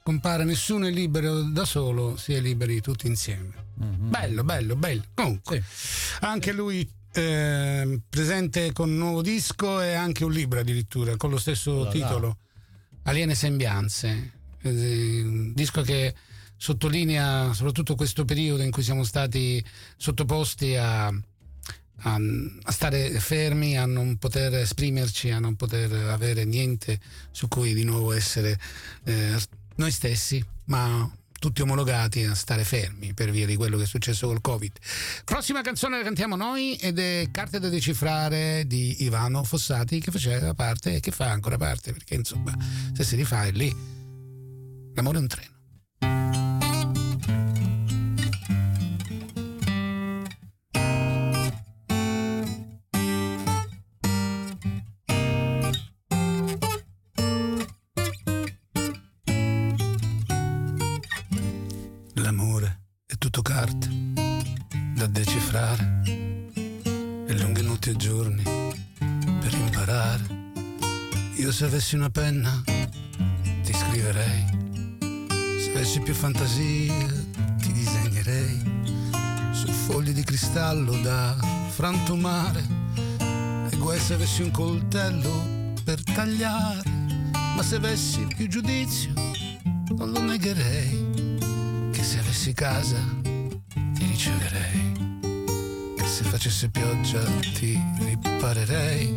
[0.00, 3.50] compare nessuno è libero da solo, si è liberi tutti insieme.
[3.74, 5.02] Bello, bello, bello.
[5.12, 5.64] Comunque,
[6.20, 11.36] anche lui eh, presente con un nuovo disco e anche un libro addirittura con lo
[11.36, 11.90] stesso là.
[11.90, 12.36] titolo,
[13.02, 14.32] Aliene Sembianze.
[14.60, 16.14] Eh, un disco che
[16.56, 19.60] sottolinea soprattutto questo periodo in cui siamo stati
[19.96, 21.12] sottoposti a,
[22.02, 22.18] a,
[22.62, 26.98] a stare fermi, a non poter esprimerci, a non poter avere niente
[27.30, 28.58] su cui di nuovo essere
[29.04, 29.38] eh,
[29.76, 31.10] noi stessi, ma
[31.42, 34.76] tutti omologati a stare fermi per via di quello che è successo col Covid.
[35.24, 40.54] Prossima canzone la cantiamo noi ed è Carte da decifrare di Ivano Fossati che faceva
[40.54, 42.56] parte e che fa ancora parte, perché insomma
[42.92, 43.74] se si rifà è lì.
[44.94, 45.50] L'amore è un treno.
[71.72, 74.44] Avessi una penna ti scriverei,
[75.58, 76.92] se avessi più fantasia
[77.62, 78.60] ti disegnerei
[79.52, 81.34] su fogli di cristallo da
[81.70, 82.62] frantumare.
[83.70, 86.90] E guai se avessi un coltello per tagliare,
[87.32, 89.14] ma se avessi più giudizio
[89.96, 91.38] non lo negherei.
[91.90, 93.00] Che se avessi casa
[93.72, 95.20] ti riceverei,
[95.96, 99.16] che se facesse pioggia ti riparerei,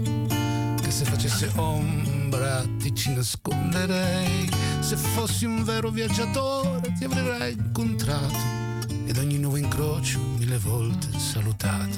[0.82, 2.14] che se facesse ombra
[2.77, 8.53] ti ci nasconderei, se fossi un vero viaggiatore ti avrei incontrato.
[9.05, 11.97] Ed ogni nuovo incrocio mille volte salutata.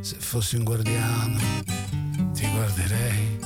[0.00, 1.38] Se fossi un guardiano
[2.32, 3.38] ti guarderei,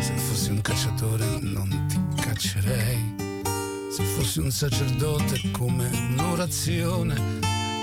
[0.00, 3.42] se fossi un cacciatore non ti caccerei,
[3.90, 7.14] se fossi un sacerdote come un'orazione,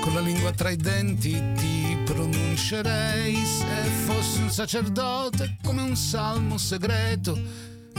[0.02, 6.58] con la lingua tra i denti ti pronuncerei, se fossi un sacerdote come un salmo
[6.58, 7.40] segreto,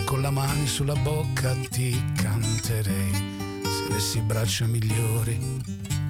[0.04, 3.12] con la mano sulla bocca ti canterei,
[3.62, 5.62] se avessi braccia migliori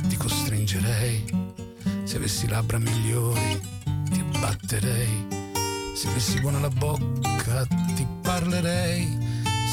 [0.09, 1.25] ti costringerei,
[2.05, 3.61] se avessi labbra migliori
[4.11, 5.27] ti abbatterei,
[5.95, 9.19] se avessi buona la bocca ti parlerei,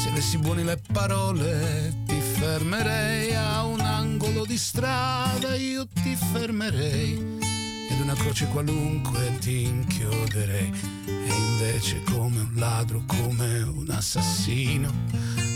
[0.02, 3.34] se avessi buone le parole ti fermerei.
[3.34, 7.47] A un angolo di strada io ti fermerei
[8.10, 10.72] una croce qualunque ti inchioderei.
[11.04, 14.90] E invece come un ladro, come un assassino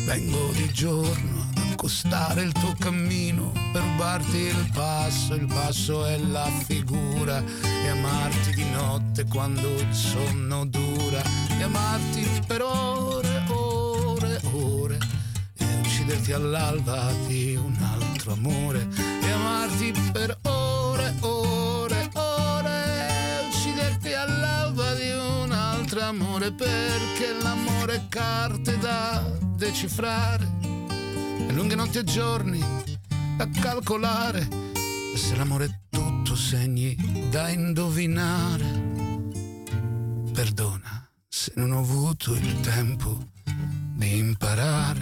[0.04, 6.50] vengo di giorno accostare il tuo cammino per rubarti il passo, il passo è la
[6.66, 11.22] figura e amarti di notte quando il sonno dura.
[11.58, 14.98] E amarti per ore, ore, ore
[15.56, 18.86] e ucciderti all'alba di un altro amore.
[19.22, 21.51] E amarti per ore, ore,
[26.12, 29.22] altro amore perché l'amore è carte da
[29.56, 30.46] decifrare
[31.52, 32.60] lunghe notti e giorni
[33.36, 34.46] da calcolare,
[35.14, 36.94] se l'amore è tutto segni
[37.30, 38.90] da indovinare.
[40.32, 43.18] Perdona se non ho avuto il tempo
[43.94, 45.00] di imparare,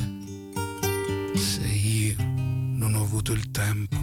[1.34, 3.96] se io non ho avuto il tempo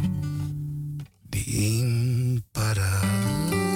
[1.22, 3.67] di imparare.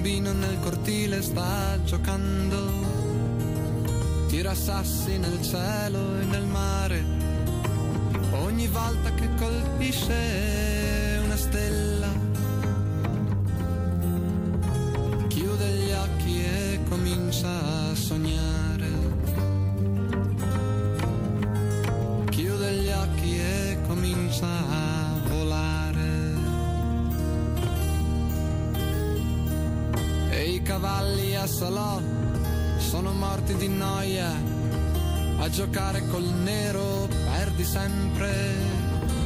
[0.00, 2.56] Bambino nel cortile sta giocando,
[4.28, 7.04] tira sassi nel cielo e nel mare,
[8.30, 10.69] ogni volta che colpisce
[31.60, 32.00] Salò
[32.78, 34.32] sono morti di noia.
[35.40, 38.32] A giocare col nero perdi sempre.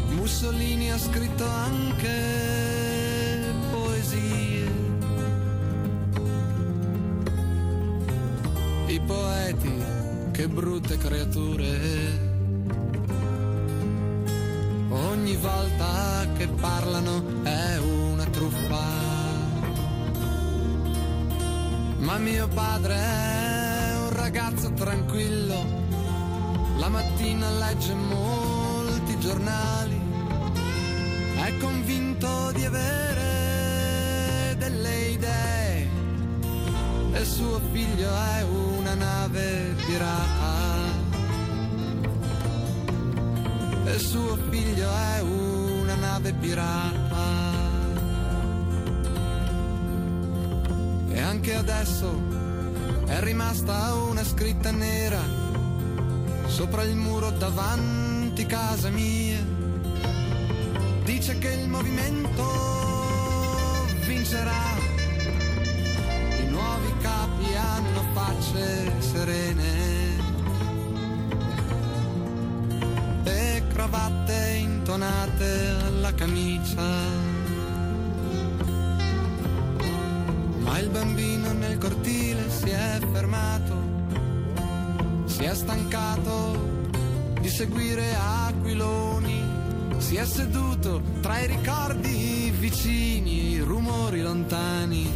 [0.08, 4.68] Mussolini ha scritto anche poesie.
[8.88, 9.84] I poeti,
[10.32, 11.78] che brutte creature.
[14.88, 19.13] Ogni volta che parlano è una truffa
[22.04, 25.64] ma mio padre è un ragazzo tranquillo,
[26.76, 29.98] la mattina legge molti giornali,
[31.36, 35.88] è convinto di avere delle idee
[37.12, 40.52] e suo figlio è una nave pirata.
[43.86, 47.03] e suo figlio è una nave pirata.
[51.44, 52.22] E anche adesso
[53.04, 55.20] è rimasta una scritta nera
[56.46, 59.44] sopra il muro davanti casa mia.
[61.04, 62.44] Dice che il movimento
[64.06, 64.72] vincerà.
[66.40, 70.16] I nuovi capi hanno facce serene.
[73.24, 77.33] E cravatte intonate alla camicia.
[80.84, 83.74] Il bambino nel cortile si è fermato,
[85.24, 86.92] si è stancato
[87.40, 89.42] di seguire aquiloni,
[89.96, 95.10] si è seduto tra i ricordi vicini, i rumori lontani.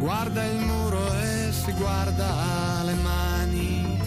[0.00, 3.98] Guarda il muro e si guarda le mani.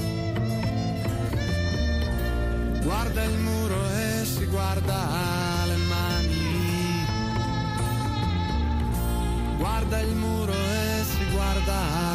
[2.84, 5.37] Guarda il muro e si guarda le mani.
[9.88, 12.07] Guarda il muro e si guarda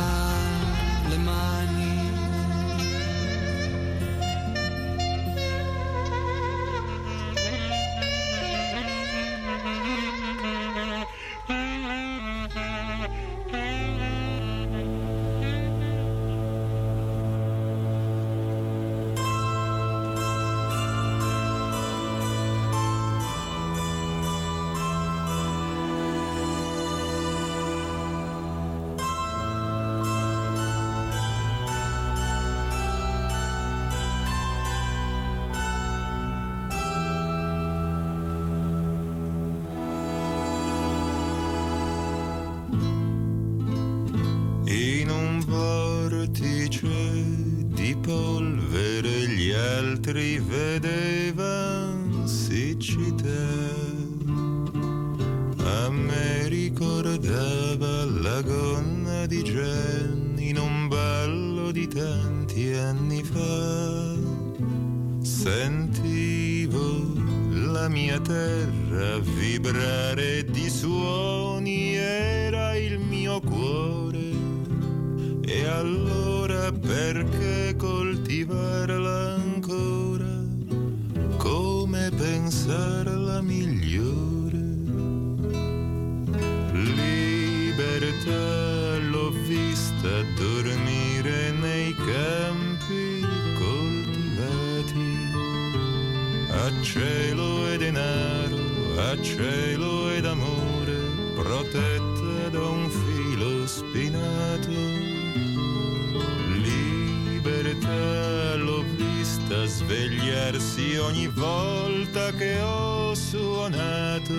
[110.58, 114.34] svegliarsi ogni volta che ho suonato.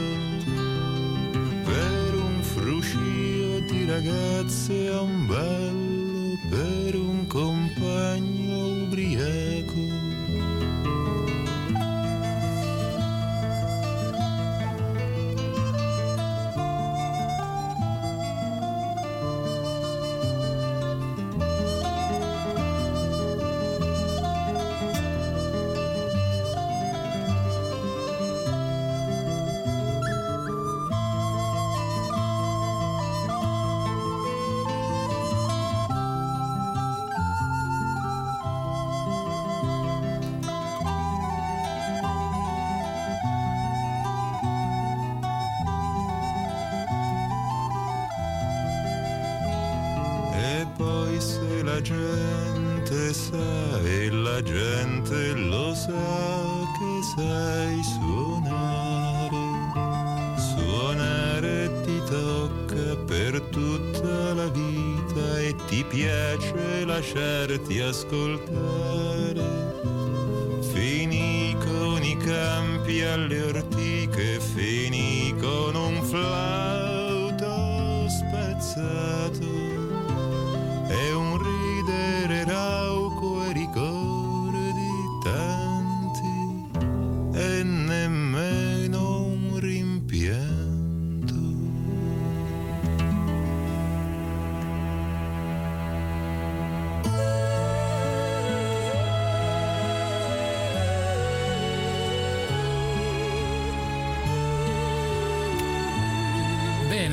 [1.64, 8.33] Per un fruscio di ragazze a un ballo, per un compagno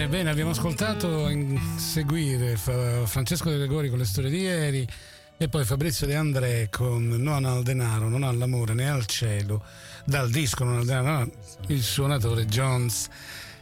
[0.01, 4.89] Bene, bene, abbiamo ascoltato in seguire Fra- Francesco De Gregori con le storie di ieri
[5.37, 9.63] E poi Fabrizio De André con Non al denaro, non all'amore né al cielo,
[10.07, 11.31] dal disco Non al denaro,
[11.67, 13.09] il suonatore Jones.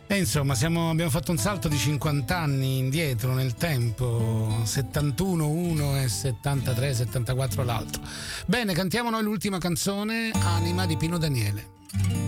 [0.07, 6.01] E insomma siamo, abbiamo fatto un salto di 50 anni indietro nel tempo, 71 uno
[6.01, 8.01] e 73, 74 l'altro.
[8.47, 12.28] Bene, cantiamo noi l'ultima canzone, Anima di Pino Daniele.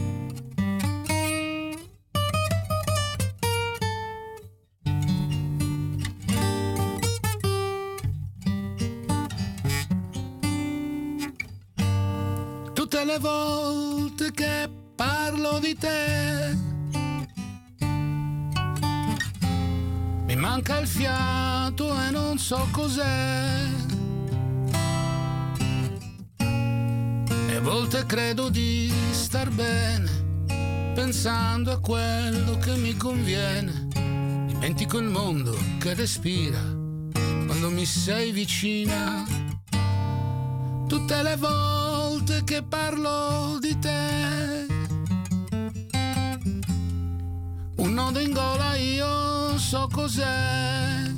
[13.20, 16.56] Volte che parlo di te
[20.30, 23.66] mi manca il fiato e non so cos'è.
[27.48, 30.08] E a volte credo di star bene
[30.94, 33.88] pensando a quello che mi conviene.
[34.46, 36.60] Dimentico il mondo che respira
[37.10, 39.24] quando mi sei vicina.
[40.86, 41.36] Tutte le
[42.30, 44.66] volte che parlo di te,
[47.76, 51.12] un nodo in gola io so cos'è.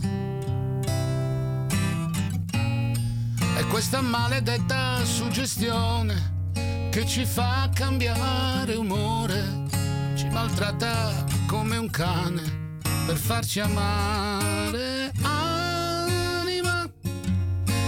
[3.57, 6.51] È questa maledetta suggestione
[6.91, 9.67] che ci fa cambiare umore,
[10.15, 15.13] ci maltratta come un cane per farci amare.
[15.23, 16.89] Anima,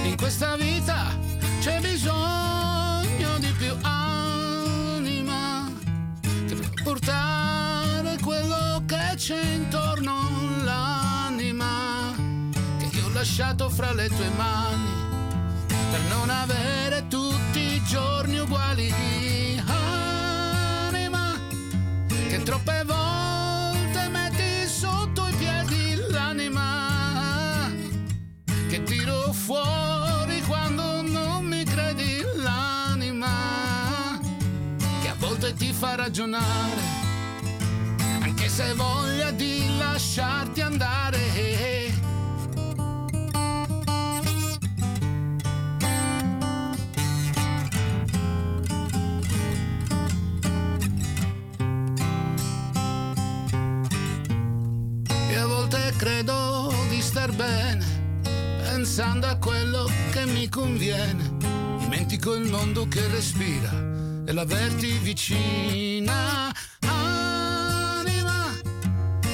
[0.04, 1.18] in questa vita
[1.60, 2.43] c'è bisogno
[6.94, 10.14] portare quello che c'è intorno
[10.62, 12.14] l'anima
[12.78, 14.92] che io ho lasciato fra le tue mani
[15.90, 18.94] per non avere tutti i giorni uguali.
[19.66, 21.36] Anima
[22.28, 27.72] che troppe volte metti sotto i piedi l'anima
[28.68, 29.83] che tiro fuori
[35.84, 36.82] fa ragionare
[38.22, 41.92] anche se hai voglia di lasciarti andare e
[55.36, 57.84] a volte credo di star bene
[58.62, 61.32] pensando a quello che mi conviene.
[61.78, 63.93] Dimentico il mondo che respira
[64.26, 66.52] e l'averti vicina.
[66.80, 68.52] Anima,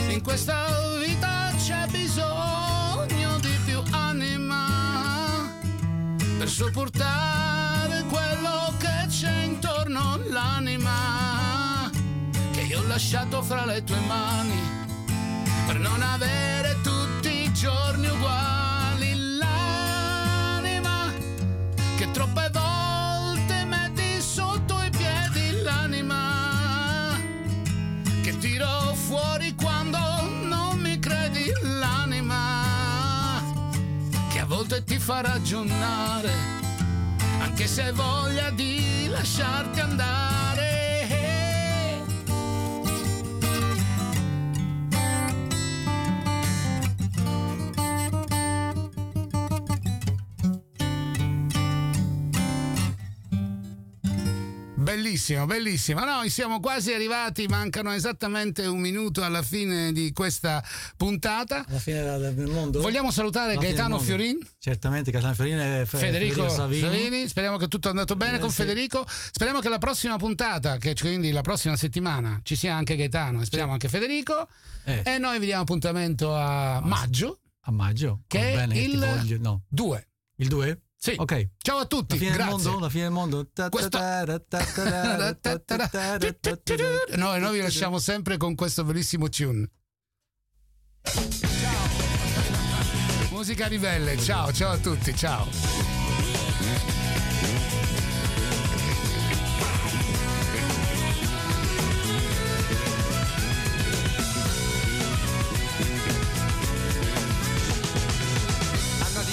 [0.08, 0.66] in questa
[1.04, 5.48] vita c'è bisogno di più anima
[6.38, 11.90] per sopportare quello che c'è intorno l'anima
[12.52, 14.60] che io ho lasciato fra le tue mani
[15.66, 18.59] per non avere tutti i giorni uguali
[35.00, 36.30] fa ragionare
[37.40, 40.49] anche se hai voglia di lasciarti andare
[54.90, 56.00] Bellissimo, bellissimo.
[56.04, 60.60] Noi siamo quasi arrivati, mancano esattamente un minuto alla fine di questa
[60.96, 61.64] puntata.
[61.68, 62.80] Alla fine del mondo.
[62.80, 64.00] Vogliamo salutare Alla Gaetano.
[64.00, 66.80] Fiorin, Certamente Gaetano Fiorin e Fe- Federico Savini.
[66.80, 67.28] Savini.
[67.28, 68.56] Speriamo che tutto è andato bene Eh, con sì.
[68.56, 69.06] Federico.
[69.06, 73.44] Speriamo che la prossima puntata, che quindi la prossima settimana, ci sia anche Gaetano e
[73.44, 74.48] speriamo anche Federico.
[74.86, 75.02] Eh.
[75.04, 78.22] E noi vi diamo appuntamento a maggio, A maggio.
[78.26, 80.08] che è il voglio- No, 2.
[80.38, 80.80] il 2?
[81.02, 81.14] Sì.
[81.16, 81.52] Ok.
[81.56, 82.18] Ciao a tutti.
[82.18, 82.56] La fine Grazie.
[82.56, 82.78] del mondo.
[82.78, 83.48] La fine del mondo.
[83.70, 83.96] Questo...
[87.08, 89.66] e noi vi lasciamo sempre con questo bellissimo tune.
[91.02, 91.88] Ciao.
[93.30, 94.18] Musica ribelle.
[94.18, 95.16] Ciao, ciao a tutti.
[95.16, 95.88] Ciao.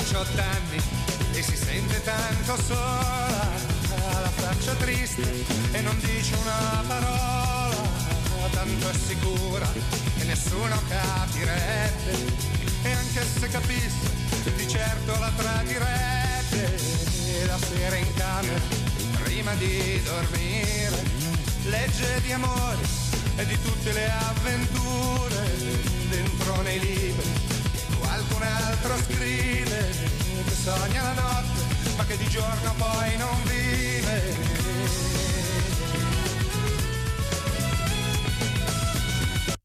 [0.07, 0.56] shot
[2.07, 3.51] tanto sola,
[3.99, 5.43] ha la faccia triste
[5.73, 7.75] e non dice una parola,
[8.51, 9.67] tanto è sicura
[10.17, 12.45] che nessuno capirebbe.
[12.83, 14.09] E anche se capisse
[14.55, 16.79] di certo la tradirebbe.
[17.45, 18.59] La sera in camera
[19.23, 21.03] prima di dormire
[21.65, 22.87] legge di amore
[23.35, 25.75] e di tutte le avventure.
[26.09, 27.29] Dentro nei libri
[27.99, 29.89] qualcun altro scrive
[30.45, 34.46] che sogna la notte ma che di giorno poi non vive.